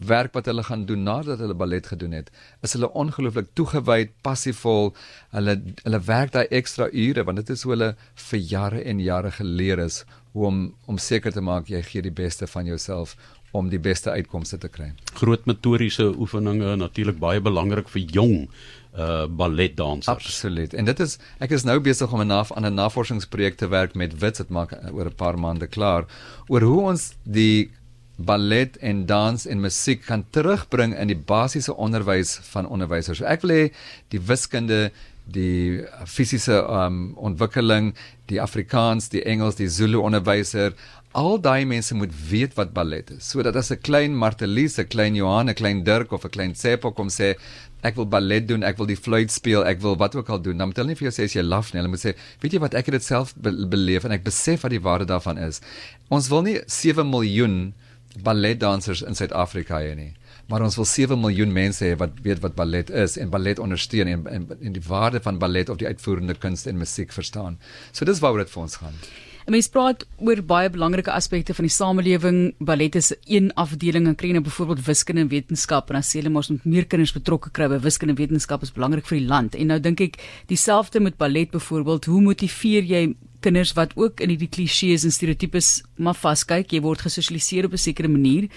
werk 0.02 0.34
wat 0.34 0.48
hulle 0.50 0.64
gaan 0.66 0.86
doen 0.90 1.04
nadat 1.06 1.40
hulle 1.40 1.54
ballet 1.54 1.88
gedoen 1.88 2.16
het 2.18 2.32
is 2.66 2.74
hulle 2.74 2.90
ongelooflik 2.98 3.52
toegewyd 3.54 4.16
passievol. 4.26 4.96
Hulle 5.30 5.60
hulle 5.84 6.00
werk 6.08 6.34
daai 6.34 6.48
ekstra 6.50 6.90
ure 6.90 7.24
want 7.28 7.38
dit 7.44 7.54
is 7.54 7.64
hoe 7.64 7.76
hulle 7.76 7.92
vir 8.30 8.40
jare 8.54 8.82
en 8.82 9.04
jare 9.04 9.32
geleer 9.38 9.84
is 9.86 10.04
hoe 10.34 10.48
om 10.48 10.64
om 10.86 10.98
seker 10.98 11.34
te 11.36 11.42
maak 11.42 11.70
jy 11.70 11.84
gee 11.86 12.02
die 12.02 12.18
beste 12.24 12.48
van 12.48 12.66
jouself 12.66 13.16
om 13.52 13.70
die 13.70 13.80
beste 13.80 14.12
uitkomste 14.12 14.58
te 14.58 14.70
kry. 14.72 14.92
Groot 15.20 15.46
motoriese 15.46 16.12
oefeninge 16.18 16.76
natuurlik 16.80 17.20
baie 17.20 17.42
belangrik 17.44 17.90
vir 17.92 18.06
jong 18.16 18.38
uh 18.92 19.24
balletdansers. 19.28 20.12
Absoluut. 20.12 20.74
En 20.74 20.86
dit 20.86 21.00
is 21.00 21.18
ek 21.40 21.54
is 21.56 21.64
nou 21.64 21.78
besig 21.80 22.12
om 22.12 22.22
'n 22.22 22.28
naf 22.28 22.52
aan 22.52 22.66
'n 22.66 22.76
navorsingsprojek 22.76 23.56
te 23.58 23.68
werk 23.68 23.96
met 23.96 24.20
Wits 24.20 24.38
dit 24.38 24.50
maak 24.50 24.72
uh, 24.72 24.96
oor 24.96 25.06
'n 25.06 25.16
paar 25.16 25.40
maande 25.40 25.68
klaar 25.68 26.06
oor 26.48 26.62
hoe 26.62 26.82
ons 26.92 27.14
die 27.24 27.72
ballet 28.16 28.78
en 28.78 29.06
dans 29.06 29.46
en 29.46 29.60
musiek 29.60 30.06
kan 30.06 30.26
terugbring 30.30 30.94
in 30.98 31.08
die 31.08 31.18
basiese 31.18 31.76
onderwys 31.76 32.40
van 32.52 32.68
onderwysers. 32.68 33.18
So 33.18 33.26
ek 33.26 33.42
wil 33.42 33.56
hê 33.56 33.72
die 34.10 34.20
wiskunde 34.20 34.92
die 35.32 35.84
fisiese 36.06 36.58
um 36.66 37.14
ontwikkeling, 37.16 37.94
die 38.32 38.42
Afrikaans, 38.42 39.10
die 39.10 39.24
Engels, 39.24 39.56
die 39.56 39.70
Zulu 39.70 40.02
onderwyser, 40.02 40.74
al 41.18 41.40
daai 41.44 41.66
mense 41.68 41.96
moet 41.96 42.12
weet 42.30 42.54
wat 42.56 42.74
ballet 42.74 43.10
is. 43.12 43.30
Sodat 43.32 43.56
as 43.56 43.72
'n 43.72 43.82
klein 43.82 44.16
Martelies, 44.16 44.78
'n 44.80 44.88
klein 44.88 45.16
Johan, 45.16 45.50
'n 45.50 45.54
klein 45.56 45.84
Dirk 45.84 46.12
of 46.12 46.26
'n 46.26 46.30
klein 46.30 46.56
Seppo 46.56 46.92
kom 46.92 47.10
sê 47.10 47.36
ek 47.84 47.96
wil 47.96 48.06
ballet 48.06 48.48
doen, 48.48 48.64
ek 48.64 48.78
wil 48.78 48.86
die 48.86 48.96
fluit 48.96 49.32
speel, 49.32 49.66
ek 49.66 49.82
wil 49.82 49.96
wat 49.98 50.16
ook 50.16 50.30
al 50.30 50.42
doen, 50.42 50.58
dan 50.58 50.68
moet 50.68 50.78
hulle 50.78 50.88
nie 50.88 50.96
vir 50.96 51.10
jou 51.10 51.16
sê 51.22 51.24
as 51.26 51.34
jy 51.34 51.42
laf 51.42 51.74
nie. 51.74 51.82
Hulle 51.82 51.90
moet 51.90 52.00
sê, 52.00 52.14
weet 52.42 52.54
jy 52.54 52.60
wat, 52.60 52.74
ek 52.74 52.86
het 52.86 52.94
dit 52.94 53.04
self 53.04 53.34
be 53.36 53.52
beleef 53.52 54.06
en 54.06 54.12
ek 54.12 54.24
besef 54.24 54.62
wat 54.62 54.72
die 54.72 54.80
waarde 54.80 55.06
daarvan 55.06 55.38
is. 55.38 55.62
Ons 56.10 56.30
wil 56.30 56.44
nie 56.44 56.60
7 56.68 57.10
miljoen 57.10 57.74
balletdansers 58.24 59.02
in 59.02 59.16
Suid-Afrika 59.16 59.80
hê 59.80 59.96
nie. 59.96 60.14
Maar 60.48 60.62
ons 60.62 60.76
wil 60.76 60.86
7 60.86 61.20
miljoen 61.20 61.52
mense 61.52 61.84
hê 61.84 61.98
wat 61.98 62.12
weet 62.24 62.40
wat 62.44 62.56
ballet 62.56 62.90
is 62.90 63.18
en 63.18 63.30
ballet 63.30 63.60
ondersteun 63.60 64.08
en, 64.08 64.28
en 64.28 64.48
en 64.62 64.74
die 64.74 64.88
waarde 64.88 65.20
van 65.20 65.40
ballet 65.40 65.70
of 65.70 65.78
die 65.78 65.88
uitvoerende 65.88 66.36
kuns 66.36 66.66
en 66.66 66.78
musiek 66.78 67.12
verstaan. 67.12 67.58
So 67.92 68.06
dis 68.06 68.20
waaroor 68.20 68.46
dit 68.46 68.54
vir 68.54 68.62
ons 68.62 68.76
gaan. 68.76 68.98
Mens 69.52 69.68
praat 69.68 70.06
oor 70.24 70.40
baie 70.48 70.70
belangrike 70.72 71.12
aspekte 71.12 71.52
van 71.58 71.66
die 71.68 71.74
samelewing. 71.76 72.38
Ballet 72.64 72.96
is 72.96 73.10
een 73.28 73.50
afdeling 73.60 74.06
en 74.08 74.16
kry 74.16 74.30
nou 74.32 74.44
byvoorbeeld 74.46 74.86
wiskunde 74.86 75.26
en 75.26 75.32
wetenskap 75.34 75.92
en 75.92 76.00
as 76.00 76.14
jy 76.14 76.22
hulle 76.22 76.32
mos 76.32 76.48
met 76.54 76.64
meer 76.64 76.88
kinders 76.88 77.12
betrokke 77.12 77.52
kry 77.52 77.68
by 77.68 77.82
wiskunde 77.84 78.16
en 78.16 78.22
wetenskap 78.22 78.64
is 78.64 78.72
belangrik 78.72 79.10
vir 79.10 79.18
die 79.20 79.28
land. 79.28 79.58
En 79.60 79.74
nou 79.74 79.80
dink 79.84 80.06
ek 80.08 80.16
dieselfde 80.48 81.04
met 81.04 81.20
ballet 81.20 81.52
byvoorbeeld. 81.52 82.08
Hoe 82.14 82.24
motiveer 82.30 82.88
jy 82.88 83.04
kinders 83.44 83.76
wat 83.76 83.98
ook 84.00 84.24
in 84.24 84.32
hierdie 84.32 84.52
klisjées 84.56 85.04
en 85.04 85.12
stereotypes 85.12 85.82
maar 86.00 86.16
vaskyk? 86.16 86.72
Jy 86.72 86.86
word 86.88 87.04
gesosialiseer 87.04 87.68
op 87.68 87.76
'n 87.76 87.88
sekere 87.92 88.08
manier 88.08 88.48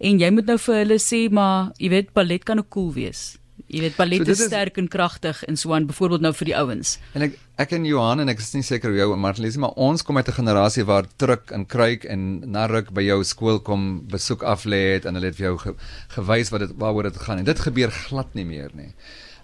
en 0.00 0.20
jy 0.20 0.30
moet 0.30 0.52
nou 0.52 0.58
vir 0.58 0.84
hulle 0.84 1.00
sê 1.00 1.30
maar 1.32 1.72
jy 1.78 1.88
weet 1.88 2.12
ballet 2.12 2.44
kan 2.44 2.58
ook 2.58 2.68
cool 2.68 2.92
wees 2.92 3.38
Jy 3.68 3.80
weet 3.80 3.96
ballet 3.96 4.24
so, 4.26 4.32
is 4.32 4.42
sterk 4.48 4.78
en 4.80 4.88
kragtig 4.88 5.44
en 5.44 5.56
so 5.56 5.72
aan 5.74 5.86
byvoorbeeld 5.86 6.20
nou 6.20 6.32
vir 6.34 6.50
die 6.50 6.56
ouens. 6.56 6.98
En 7.14 7.26
ek 7.28 7.38
ek 7.62 7.74
en 7.76 7.84
Johan 7.86 8.20
en 8.22 8.32
ek 8.32 8.40
is 8.42 8.52
nie 8.56 8.64
seker 8.66 8.90
hoe 8.90 8.98
jou 8.98 9.16
Marlies 9.16 9.58
maar 9.60 9.76
ons 9.76 10.02
kom 10.02 10.16
uit 10.16 10.28
'n 10.28 10.38
generasie 10.40 10.84
waar 10.84 11.06
druk 11.16 11.52
en 11.52 11.66
kruik 11.66 12.04
en 12.04 12.50
narruk 12.50 12.90
by 12.90 13.02
jou 13.02 13.22
skool 13.24 13.60
kom 13.60 14.06
besoek 14.08 14.42
af 14.42 14.64
lê 14.64 14.94
het 14.94 15.04
en 15.04 15.14
hulle 15.14 15.26
het 15.30 15.36
vir 15.36 15.46
jou 15.46 15.58
ge, 15.58 15.74
gewys 16.16 16.50
wat 16.50 16.60
dit 16.60 16.72
waaroor 16.76 17.02
dit 17.02 17.16
gaan 17.16 17.38
en 17.38 17.44
dit 17.44 17.60
gebeur 17.60 17.90
glad 17.90 18.34
nie 18.34 18.44
meer 18.44 18.70
nie. 18.74 18.94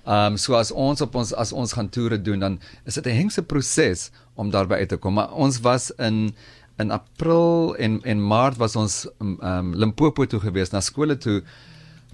Ehm 0.08 0.32
um, 0.32 0.36
so 0.36 0.54
as 0.54 0.70
ons 0.72 1.00
op 1.00 1.14
ons 1.14 1.32
as 1.32 1.52
ons 1.52 1.72
gaan 1.72 1.88
toere 1.88 2.16
doen 2.22 2.40
dan 2.40 2.60
is 2.86 2.94
dit 2.94 3.06
'n 3.06 3.16
hengse 3.16 3.42
proses 3.42 4.10
om 4.34 4.50
daarby 4.50 4.74
uit 4.74 4.88
te 4.88 4.96
kom. 4.96 5.14
Maar 5.14 5.32
ons 5.32 5.60
was 5.60 5.90
in 5.98 6.34
in 6.78 6.90
April 6.90 7.76
en 7.76 8.00
en 8.02 8.26
Maart 8.26 8.56
was 8.56 8.76
ons 8.76 9.06
ehm 9.20 9.36
um, 9.42 9.74
Limpopo 9.74 10.26
toe 10.26 10.40
gewees 10.40 10.70
na 10.70 10.80
skole 10.80 11.18
toe 11.18 11.42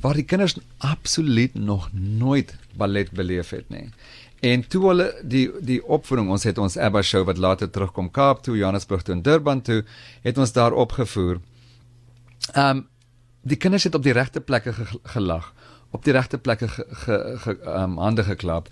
waar 0.04 0.18
die 0.20 0.26
kinders 0.28 0.58
absoluut 0.84 1.54
nog 1.56 1.88
nooit 1.92 2.52
ballet 2.76 3.10
beleef 3.16 3.54
het 3.56 3.70
nie. 3.72 3.88
En 4.44 4.66
toe 4.68 4.82
hulle 4.90 5.06
die 5.24 5.46
die 5.64 5.80
opvoering 5.80 6.28
ons 6.30 6.44
het 6.44 6.58
ons 6.60 6.76
ABBA 6.76 7.02
show 7.02 7.24
wat 7.24 7.40
later 7.40 7.70
terugkom 7.70 8.10
Kaap 8.12 8.42
toe 8.44 8.56
Johannesburg 8.58 9.02
toe 9.02 9.14
en 9.14 9.22
Durban 9.24 9.62
toe 9.64 9.80
het 10.22 10.38
ons 10.38 10.52
daar 10.52 10.72
opgevoer. 10.72 11.40
Ehm 12.52 12.76
um, 12.76 12.86
die 13.44 13.56
kinders 13.60 13.84
het 13.84 13.94
op 13.94 14.02
die 14.02 14.12
regte 14.16 14.40
plekke 14.40 14.72
gelag 15.02 15.52
op 15.94 16.04
die 16.04 16.14
regte 16.14 16.38
plekke 16.38 16.68
ge, 16.68 16.84
ge, 16.90 17.16
ge, 17.38 17.56
um, 17.70 17.98
hande 18.02 18.24
geklap. 18.26 18.68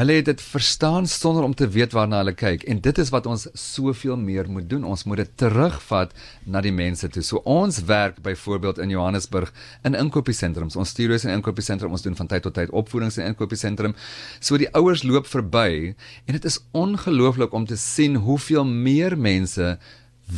Hulle 0.00 0.14
het 0.16 0.30
dit 0.30 0.40
verstaan 0.40 1.04
sonder 1.06 1.42
om 1.44 1.54
te 1.54 1.66
weet 1.68 1.92
waarna 1.92 2.22
hulle 2.22 2.32
kyk 2.32 2.62
en 2.72 2.78
dit 2.80 2.98
is 3.02 3.10
wat 3.12 3.26
ons 3.28 3.42
soveel 3.52 4.16
meer 4.16 4.46
moet 4.48 4.64
doen. 4.70 4.86
Ons 4.88 5.04
moet 5.04 5.20
dit 5.20 5.32
terugvat 5.42 6.14
na 6.48 6.62
die 6.64 6.72
mense 6.72 7.08
toe. 7.12 7.20
So 7.26 7.42
ons 7.44 7.82
werk 7.84 8.22
byvoorbeeld 8.24 8.80
in 8.80 8.94
Johannesburg 8.94 9.52
in 9.84 9.98
inkopiesentrums. 9.98 10.78
Ons 10.80 10.94
stuur 10.96 11.12
hulle 11.12 11.28
in 11.28 11.36
inkopiesentrums. 11.36 12.00
Ons 12.00 12.06
doen 12.08 12.16
van 12.16 12.32
tyd 12.32 12.46
tot 12.48 12.56
tyd 12.56 12.72
opvoedings 12.72 13.20
in 13.20 13.28
inkopiesentrums. 13.34 14.08
So 14.40 14.56
die 14.56 14.70
ouers 14.72 15.04
loop 15.04 15.28
verby 15.28 15.92
en 15.92 16.32
dit 16.38 16.48
is 16.48 16.62
ongelooflik 16.72 17.52
om 17.52 17.68
te 17.68 17.76
sien 17.76 18.16
hoeveel 18.24 18.64
meer 18.64 19.18
mense 19.20 19.76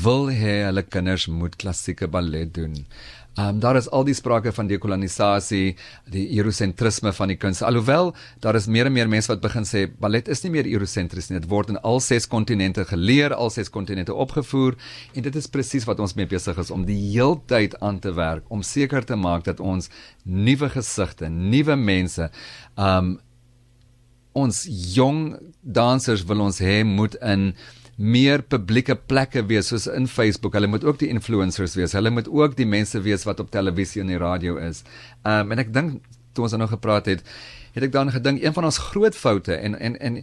wil 0.02 0.30
hê 0.32 0.62
hulle 0.66 0.82
kinders 0.88 1.28
moet 1.28 1.54
klassieke 1.60 2.08
ballet 2.10 2.50
doen. 2.56 2.74
Um, 3.40 3.60
daar 3.60 3.76
is 3.76 3.88
al 3.88 4.04
die 4.04 4.12
sprake 4.12 4.50
van 4.52 4.68
dekolonisasie, 4.68 5.72
die 6.12 6.26
eurosentrisme 6.36 7.14
van 7.16 7.30
die 7.32 7.38
kuns. 7.40 7.62
Alhoewel 7.64 8.10
daar 8.44 8.58
is 8.58 8.66
meer 8.68 8.90
en 8.90 8.92
meer 8.92 9.08
mense 9.08 9.30
wat 9.32 9.40
begin 9.40 9.64
sê 9.64 9.86
ballet 9.88 10.28
is 10.28 10.44
nie 10.44 10.50
meer 10.52 10.68
eurosentris 10.68 11.30
nie. 11.30 11.38
Dit 11.40 11.48
word 11.48 11.72
in 11.72 11.80
al 11.80 12.02
ses 12.04 12.28
kontinente 12.28 12.84
geleer, 12.84 13.32
al 13.32 13.48
ses 13.50 13.72
kontinente 13.72 14.12
opgevoer 14.12 14.76
en 15.16 15.24
dit 15.24 15.40
is 15.40 15.48
presies 15.48 15.88
wat 15.88 16.02
ons 16.04 16.12
mee 16.18 16.28
besig 16.28 16.60
is 16.60 16.72
om 16.74 16.84
die 16.84 16.98
heeltyd 17.14 17.78
aan 17.80 18.02
te 18.04 18.12
werk 18.12 18.44
om 18.52 18.60
seker 18.60 19.08
te 19.08 19.16
maak 19.16 19.48
dat 19.48 19.64
ons 19.64 19.88
nuwe 20.28 20.68
gesigte, 20.76 21.32
nuwe 21.32 21.76
mense 21.80 22.28
um, 22.76 23.14
ons 24.36 24.66
jong 24.92 25.38
dansers 25.64 26.26
wil 26.28 26.44
ons 26.50 26.60
hê 26.60 26.82
moet 26.84 27.16
in 27.24 27.54
meer 27.96 28.42
publieke 28.42 28.96
plekke 28.96 29.44
wees 29.46 29.68
soos 29.72 29.86
in 29.86 30.08
Facebook. 30.08 30.54
Hulle 30.56 30.70
moet 30.70 30.84
ook 30.84 30.98
die 30.98 31.08
influencers 31.12 31.74
wees. 31.78 31.92
Hulle 31.92 32.10
moet 32.10 32.28
ook 32.28 32.56
die 32.56 32.66
mense 32.66 33.00
wees 33.00 33.26
wat 33.28 33.40
op 33.40 33.50
televisie 33.50 34.02
en 34.02 34.12
die 34.12 34.20
radio 34.20 34.56
is. 34.56 34.82
Ehm 35.22 35.46
um, 35.46 35.52
en 35.52 35.58
ek 35.58 35.72
dink 35.74 36.00
toe 36.32 36.46
ons 36.48 36.56
nou 36.56 36.68
gepraat 36.68 37.06
het, 37.06 37.26
het 37.74 37.84
ek 37.84 37.92
dan 37.92 38.10
gedink 38.12 38.42
een 38.42 38.56
van 38.56 38.64
ons 38.64 38.78
groot 38.92 39.16
foute 39.16 39.54
en 39.54 39.78
en 39.78 39.98
en 40.00 40.22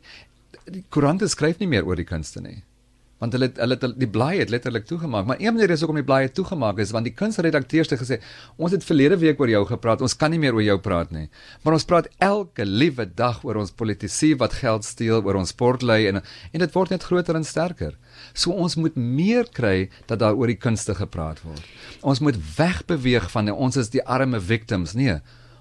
die 0.70 0.84
koerante 0.90 1.28
skryf 1.28 1.60
nie 1.60 1.70
meer 1.70 1.86
oor 1.86 1.98
die 1.98 2.10
kunste 2.10 2.42
nie 2.42 2.64
want 3.20 3.36
hulle 3.36 3.50
hulle 3.56 3.78
het 3.78 3.96
die 4.00 4.10
blaaie 4.10 4.40
het 4.42 4.52
letterlik 4.54 4.86
toegemaak. 4.90 5.26
Maar 5.28 5.40
een 5.40 5.54
manier 5.54 5.74
is 5.74 5.84
ook 5.84 5.94
om 5.94 6.00
die 6.00 6.08
blaaie 6.08 6.32
toegemaak 6.32 6.80
is 6.80 6.94
want 6.96 7.08
die 7.08 7.14
kunsredakteurs 7.14 7.92
het 7.92 8.02
gesê 8.02 8.20
ons 8.58 8.76
het 8.76 8.86
verlede 8.86 9.20
week 9.20 9.40
oor 9.40 9.52
jou 9.52 9.64
gepraat 9.70 10.04
ons 10.06 10.16
kan 10.16 10.32
nie 10.32 10.40
meer 10.40 10.56
oor 10.56 10.66
jou 10.66 10.78
praat 10.84 11.12
nie. 11.16 11.28
Maar 11.64 11.80
ons 11.80 11.88
praat 11.88 12.08
elke 12.18 12.66
liewe 12.66 13.06
dag 13.16 13.44
oor 13.44 13.60
ons 13.64 13.72
politici 13.72 14.34
wat 14.40 14.56
geld 14.62 14.88
steel 14.88 15.24
oor 15.24 15.42
ons 15.42 15.56
sportlei 15.56 16.06
en 16.12 16.22
en 16.22 16.64
dit 16.66 16.76
word 16.76 16.96
net 16.96 17.04
groter 17.04 17.36
en 17.36 17.48
sterker. 17.48 17.98
So 18.34 18.52
ons 18.52 18.76
moet 18.76 18.96
meer 18.96 19.50
kry 19.52 19.90
dat 20.08 20.20
daar 20.24 20.40
oor 20.40 20.48
die 20.48 20.60
kunste 20.60 20.96
gepraat 20.96 21.44
word. 21.44 21.64
Ons 22.02 22.24
moet 22.24 22.40
wegbeweeg 22.58 23.30
van 23.32 23.52
ons 23.52 23.78
is 23.78 23.92
die 23.94 24.06
arme 24.06 24.40
victims. 24.40 24.96
Nee 24.96 25.20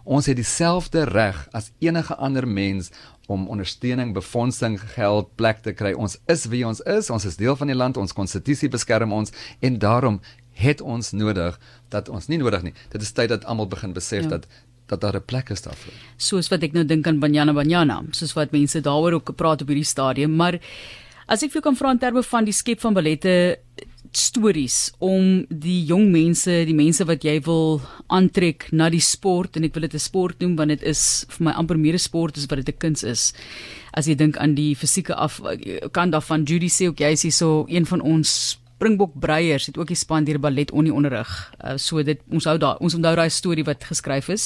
Ons 0.09 0.25
het 0.31 0.39
dieselfde 0.39 1.03
reg 1.05 1.37
as 1.53 1.69
enige 1.85 2.15
ander 2.17 2.47
mens 2.49 2.89
om 3.29 3.49
ondersteuning, 3.53 4.15
befondsing, 4.17 4.79
geld, 4.95 5.29
plek 5.37 5.61
te 5.65 5.75
kry. 5.77 5.93
Ons 5.93 6.17
is 6.33 6.47
wie 6.49 6.65
ons 6.67 6.81
is. 6.89 7.11
Ons 7.13 7.27
is 7.29 7.37
deel 7.37 7.57
van 7.61 7.69
die 7.69 7.77
land. 7.77 8.01
Ons 8.01 8.17
konstitusie 8.17 8.71
beskerm 8.73 9.13
ons 9.13 9.35
en 9.61 9.77
daarom 9.79 10.21
het 10.59 10.81
ons 10.81 11.13
nodig 11.13 11.59
dat 11.93 12.09
ons 12.09 12.27
nie 12.33 12.41
nodig 12.41 12.65
nie. 12.65 12.73
Dit 12.95 13.05
is 13.05 13.13
tyd 13.13 13.29
dat 13.35 13.45
almal 13.45 13.69
begin 13.69 13.93
besef 13.97 14.25
ja. 14.27 14.39
dat 14.39 14.49
dat 14.89 15.03
daar 15.05 15.17
'n 15.21 15.25
plek 15.25 15.51
is 15.51 15.63
daarvoor. 15.63 15.93
Soos 16.17 16.49
wat 16.49 16.63
ek 16.63 16.73
nou 16.73 16.85
dink 16.85 17.07
aan 17.07 17.19
Banyana 17.19 17.53
Banyana, 17.53 18.03
soos 18.11 18.33
wat 18.33 18.51
mense 18.51 18.81
daaroor 18.81 19.13
ook 19.13 19.37
praat 19.37 19.61
op 19.61 19.69
hierdie 19.69 19.85
stadium, 19.85 20.37
maar 20.37 20.59
as 21.27 21.43
ek 21.43 21.53
vir 21.53 21.61
jou 21.61 21.63
kan 21.63 21.77
vra 21.77 21.91
in 21.91 21.99
terme 21.99 22.23
van 22.23 22.45
die 22.45 22.53
skep 22.53 22.81
van 22.81 22.95
ballette 22.95 23.59
stories 24.19 24.91
om 24.99 25.47
die 25.49 25.85
jong 25.89 26.11
mense, 26.13 26.51
die 26.67 26.77
mense 26.77 27.07
wat 27.09 27.25
jy 27.25 27.39
wil 27.47 27.81
aantrek 28.13 28.69
na 28.73 28.91
die 28.91 29.03
sport 29.05 29.57
en 29.57 29.65
ek 29.69 29.75
wil 29.75 29.87
dit 29.87 29.95
'n 29.95 30.03
sport 30.03 30.41
noem 30.41 30.57
want 30.57 30.75
dit 30.75 30.83
is 30.83 31.25
vir 31.29 31.45
my 31.45 31.53
amper 31.53 31.79
meer 31.79 31.95
'n 31.95 31.99
sport 31.99 32.37
as 32.37 32.47
wat 32.51 32.65
dit 32.65 32.75
'n 32.75 32.79
kuns 32.79 33.03
is. 33.05 33.33
As 33.95 34.07
jy 34.07 34.15
dink 34.15 34.37
aan 34.37 34.55
die 34.55 34.75
fisieke 34.75 35.15
af 35.15 35.41
kan 35.93 36.11
daarvan 36.11 36.45
Judy 36.45 36.69
sê 36.69 36.89
ook 36.89 36.99
jy 36.99 37.13
is 37.13 37.37
so 37.37 37.65
een 37.69 37.87
van 37.87 38.01
ons 38.01 38.59
Springbok 38.79 39.17
Breiers 39.19 39.67
het 39.67 39.79
ook 39.79 39.91
die 39.91 39.99
span 39.99 40.23
deur 40.23 40.39
ballet 40.39 40.71
onie 40.71 40.93
onderrig. 40.95 41.27
Uh, 41.59 41.75
so 41.83 41.99
dit 42.07 42.21
ons 42.31 42.45
hou 42.47 42.55
daar 42.63 42.79
ons 42.79 42.95
onthou 42.95 43.15
daai 43.19 43.31
storie 43.35 43.65
wat 43.67 43.83
geskryf 43.89 44.29
is. 44.31 44.45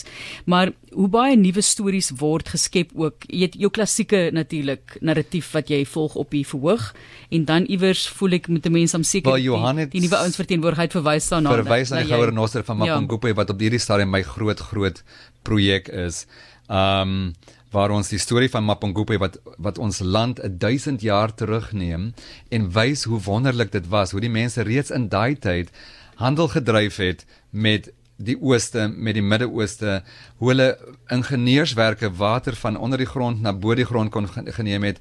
Maar 0.48 0.72
hoe 0.96 1.08
baie 1.12 1.36
nuwe 1.36 1.60
stories 1.60 2.08
word 2.16 2.48
geskep 2.54 2.94
ook. 2.96 3.26
Jy 3.28 3.50
het 3.50 3.58
jou 3.60 3.68
klassieke 3.68 4.30
natuurlik 4.32 4.96
narratief 5.04 5.50
wat 5.52 5.68
jy 5.68 5.82
volg 5.84 6.16
op 6.16 6.32
hier 6.32 6.48
verhoog 6.48 6.86
en 7.28 7.44
dan 7.44 7.68
iewers 7.68 8.06
voel 8.08 8.38
ek 8.40 8.48
met 8.48 8.64
'n 8.66 8.72
mens 8.72 8.94
om 8.94 9.04
seker 9.04 9.36
die, 9.36 9.88
die 9.92 10.00
nuwe 10.00 10.16
ouens 10.16 10.36
verteenwoordigheid 10.40 10.92
verwys 10.92 11.28
daarna. 11.28 11.52
Verwys 11.52 11.90
na 11.90 12.00
die 12.00 12.08
goue 12.08 12.32
renoster 12.32 12.64
van 12.64 12.76
Mapungupe 12.78 13.28
ja. 13.28 13.34
wat 13.34 13.50
op 13.50 13.60
hierdie 13.60 13.80
stadium 13.80 14.10
my 14.10 14.22
groot 14.22 14.58
groot 14.58 15.04
projek 15.42 15.88
is. 15.88 16.26
Um 16.72 17.32
waar 17.72 17.88
ons 17.90 18.10
die 18.12 18.20
storie 18.20 18.50
van 18.52 18.66
Mapungubwe 18.68 19.16
wat 19.20 19.38
wat 19.56 19.78
ons 19.80 20.02
land 20.04 20.40
1000 20.60 21.00
jaar 21.00 21.32
terugneem 21.34 22.10
en 22.52 22.68
wys 22.76 23.06
hoe 23.08 23.20
wonderlik 23.24 23.72
dit 23.72 23.88
was 23.88 24.12
hoe 24.12 24.20
die 24.20 24.32
mense 24.32 24.60
reeds 24.68 24.92
in 24.92 25.08
daai 25.08 25.38
tyd 25.40 25.72
handel 26.20 26.50
gedryf 26.52 27.00
het 27.00 27.24
met 27.50 27.88
die 28.22 28.36
ooste 28.38 28.86
met 28.92 29.16
die 29.16 29.24
Midde-Ooste 29.24 30.02
hoe 30.38 30.50
hulle 30.52 30.68
ingenieurswerke 31.14 32.12
water 32.20 32.56
van 32.60 32.76
onder 32.76 33.00
die 33.00 33.08
grond 33.08 33.42
na 33.42 33.52
bo 33.52 33.74
die 33.74 33.88
grond 33.88 34.12
kon 34.14 34.28
geneem 34.28 34.86
het 34.86 35.00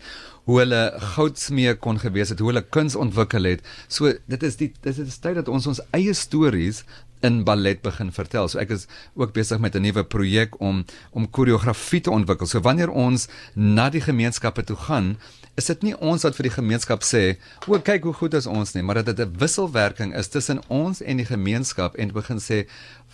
hoe 0.50 0.62
hulle 0.62 0.82
goudsmee 1.14 1.76
kon 1.76 2.00
gewees 2.02 2.32
het 2.34 2.42
hoe 2.42 2.50
hulle 2.50 2.64
kuns 2.66 2.96
ontwikkel 2.98 3.46
het. 3.46 3.62
So 3.88 4.14
dit 4.32 4.44
is 4.44 4.58
die 4.58 4.72
dit 4.82 4.98
is 5.04 5.20
tyd 5.22 5.38
dat 5.38 5.52
ons 5.52 5.68
ons 5.70 5.84
eie 5.94 6.14
stories 6.18 6.82
in 7.22 7.44
ballet 7.44 7.82
begin 7.82 8.12
vertel. 8.12 8.48
So 8.48 8.60
ek 8.60 8.74
is 8.76 8.88
ook 9.16 9.34
besig 9.34 9.60
met 9.60 9.76
'n 9.76 9.82
nuwe 9.82 10.04
projek 10.04 10.60
om 10.60 10.86
om 11.12 11.30
koreografie 11.30 12.02
te 12.02 12.12
ontwikkel. 12.12 12.48
So 12.48 12.60
wanneer 12.60 12.90
ons 12.90 13.28
na 13.54 13.90
die 13.90 14.02
gemeenskappe 14.02 14.64
toe 14.64 14.76
gaan, 14.76 15.18
is 15.60 15.68
dit 15.68 15.84
nie 15.84 15.96
ons 16.00 16.24
wat 16.24 16.38
vir 16.38 16.48
die 16.48 16.56
gemeenskap 16.56 17.04
sê, 17.04 17.38
"O, 17.68 17.80
kyk 17.80 18.04
hoe 18.04 18.14
goed 18.14 18.34
is 18.34 18.48
ons 18.48 18.74
nie," 18.74 18.84
maar 18.84 18.96
dat 18.96 19.06
dit 19.06 19.20
'n 19.20 19.38
wisselwerking 19.38 20.16
is 20.16 20.28
tussen 20.28 20.62
ons 20.70 21.02
en 21.02 21.18
die 21.18 21.26
gemeenskap 21.26 21.96
en 21.96 22.12
begin 22.12 22.38
sê, 22.38 22.68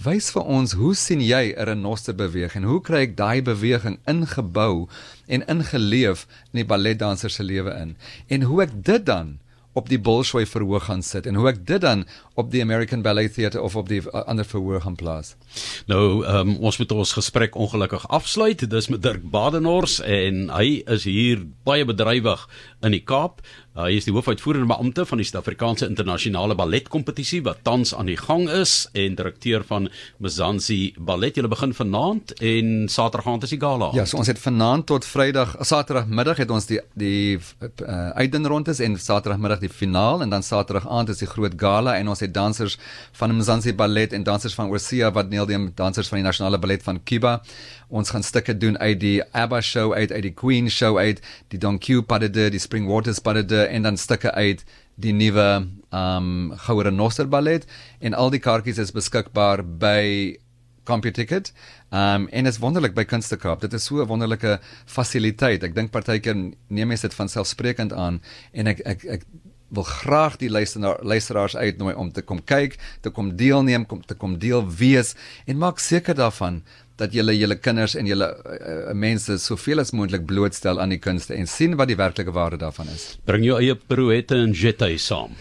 "Wys 0.04 0.32
vir 0.32 0.44
ons, 0.44 0.72
hoe 0.72 0.96
sien 0.96 1.22
jy 1.22 1.54
'n 1.58 1.66
renoster 1.66 2.14
beweeg 2.14 2.56
en 2.56 2.64
hoe 2.64 2.82
kry 2.82 3.02
ek 3.02 3.18
daai 3.18 3.42
beweging 3.42 4.00
ingebou 4.06 4.88
en 5.28 5.48
ingeleef 5.48 6.28
in 6.54 6.60
die 6.62 6.66
balletdanser 6.66 7.30
se 7.30 7.44
lewe 7.44 7.72
in?" 7.72 7.96
En 8.28 8.42
hoe 8.42 8.62
ek 8.62 8.84
dit 8.84 9.06
dan 9.06 9.40
op 9.78 9.90
die 9.92 10.00
Bolshoi 10.02 10.46
verhoog 10.50 10.88
gaan 10.90 11.04
sit 11.06 11.28
en 11.30 11.38
hoe 11.38 11.52
ek 11.52 11.62
dit 11.70 11.82
dan 11.84 12.06
op 12.38 12.50
die 12.54 12.62
American 12.62 13.04
Ballet 13.06 13.34
Theatre 13.34 13.62
of 13.62 13.76
op 13.78 13.90
die 13.90 14.02
uh, 14.02 14.24
ander 14.26 14.46
verhoog 14.46 14.84
gaan 14.84 14.98
plaas. 14.98 15.36
Nou, 15.90 16.26
um, 16.26 16.56
ons 16.58 16.78
moet 16.82 16.94
ons 16.94 17.14
gesprek 17.18 17.56
ongelukkig 17.56 18.08
afsluit. 18.14 18.66
Dis 18.70 18.90
met 18.94 19.04
Dirk 19.04 19.26
Badenhorst 19.34 20.02
en 20.06 20.48
hy 20.54 20.82
is 20.98 21.08
hier 21.10 21.46
baie 21.68 21.86
bedrywig 21.86 22.48
in 22.86 22.94
die 22.94 23.04
Kaap. 23.06 23.42
Uh, 23.78 23.86
hy 23.88 23.98
is 24.00 24.08
die 24.08 24.14
hoofuitvoerende 24.14 24.70
beampte 24.70 25.06
van 25.06 25.22
die 25.22 25.26
Suid-Afrikaanse 25.28 25.88
Internasionale 25.90 26.56
Balletkompetisie 26.58 27.44
wat 27.46 27.64
tans 27.66 27.94
aan 27.94 28.10
die 28.10 28.18
gang 28.18 28.48
is 28.50 28.88
en 28.98 29.18
direkteur 29.18 29.66
van 29.68 29.90
Mzansi 30.24 30.96
Ballet. 30.98 31.38
Hulle 31.38 31.52
begin 31.52 31.76
vanaand 31.78 32.34
en 32.42 32.88
Saterdag 32.90 33.30
aand 33.34 33.48
is 33.48 33.54
die 33.54 33.62
gala. 33.62 33.92
Ja, 33.98 34.06
so 34.10 34.18
ons 34.22 34.30
het 34.32 34.42
vanaand 34.42 34.88
tot 34.90 35.06
Vrydag, 35.06 35.56
Saterdagmiddag 35.62 36.42
het 36.44 36.54
ons 36.54 36.70
die 36.70 36.80
die 36.98 37.38
uh, 37.38 37.98
uitdenrondes 38.18 38.82
en 38.82 38.98
Saterdagmiddag 39.02 39.62
die 39.62 39.74
finaal 39.74 40.26
en 40.26 40.34
dan 40.34 40.46
Saterdag 40.46 40.90
aand 40.90 41.14
is 41.14 41.22
die 41.22 41.30
groot 41.30 41.54
gala 41.58 41.98
en 41.98 42.10
ons 42.14 42.26
het 42.26 42.34
dansers 42.34 42.78
van 43.18 43.36
Mzansi 43.38 43.74
Ballet 43.78 44.14
en 44.14 44.26
dansers 44.26 44.58
van 44.58 44.74
Oosia 44.74 45.12
wat 45.14 45.30
neeldem 45.30 45.72
dansers 45.78 46.10
van 46.10 46.22
die 46.22 46.26
Nasionale 46.26 46.62
Ballet 46.62 46.86
van 46.86 47.02
Cuba. 47.06 47.40
Ons 47.88 48.10
gaan 48.12 48.24
stukke 48.24 48.58
doen 48.58 48.78
uit 48.78 49.00
die 49.00 49.22
ABBA 49.32 49.62
show 49.62 49.94
uit 49.94 50.12
uit 50.12 50.24
die 50.26 50.34
Queen 50.34 50.70
show 50.70 50.98
uit, 50.98 51.22
die 51.48 51.60
Don 51.60 51.80
Q 51.80 52.02
pas 52.08 52.20
de 52.20 52.30
deux, 52.30 52.52
die 52.52 52.60
Spring 52.60 52.88
Waters 52.88 53.20
pas 53.20 53.34
de 53.34 53.46
deux 53.46 53.68
en 53.68 53.88
dan 53.88 53.98
stukke 53.98 54.32
uit 54.32 54.66
die 54.96 55.14
nuwe 55.14 55.68
um 55.94 56.52
Goue 56.66 56.84
Renoster 56.84 57.30
ballet 57.30 57.66
en 58.00 58.14
al 58.14 58.34
die 58.34 58.42
kaartjies 58.44 58.82
is 58.82 58.92
beskikbaar 58.92 59.64
by 59.64 60.36
CompuTicket. 60.88 61.54
Um 61.92 62.28
en 62.28 62.48
dit 62.48 62.54
is 62.54 62.60
wonderlik 62.64 62.96
by 62.96 63.06
Kunste 63.08 63.38
Kaap. 63.40 63.62
Dit 63.62 63.74
is 63.74 63.86
so 63.86 64.02
'n 64.02 64.08
wonderlike 64.08 64.60
fasiliteit. 64.86 65.64
Ek 65.64 65.76
dink 65.76 65.92
partykeer 65.92 66.36
neem 66.68 66.88
mense 66.88 67.08
dit 67.08 67.14
van 67.14 67.30
selfsprekend 67.30 67.94
aan 67.94 68.22
en 68.54 68.68
ek 68.68 68.80
ek 68.86 69.06
ek 69.06 69.24
wil 69.70 69.84
graag 69.84 70.38
die 70.42 70.50
luisteraar 70.50 71.04
luisteraars 71.04 71.56
uitnooi 71.56 71.96
om 71.96 72.12
te 72.12 72.22
kom 72.22 72.44
kyk, 72.44 72.78
te 73.02 73.10
kom 73.10 73.36
deelneem, 73.36 73.86
kom 73.86 74.02
te 74.06 74.16
kom 74.16 74.38
deel 74.40 74.64
wees 74.80 75.16
en 75.46 75.60
maak 75.62 75.80
seker 75.84 76.16
daarvan 76.16 76.62
dat 76.98 77.14
julle 77.14 77.36
julle 77.38 77.60
kinders 77.62 77.94
en 78.00 78.08
julle 78.10 78.28
uh, 78.34 78.94
mense 78.98 79.38
soveel 79.42 79.84
as 79.84 79.94
moontlik 79.94 80.26
blootstel 80.30 80.82
aan 80.82 80.96
die 80.96 81.02
kunste 81.02 81.36
en 81.38 81.50
sien 81.50 81.78
wat 81.78 81.92
die 81.92 82.00
werklike 82.00 82.34
waarde 82.34 82.58
daarvan 82.64 82.90
is. 82.94 83.12
Bring 83.30 83.46
jou 83.46 83.60
eie 83.62 83.78
pirouette 83.78 84.40
en 84.48 84.56
jetty 84.58 84.96
saam. 85.02 85.38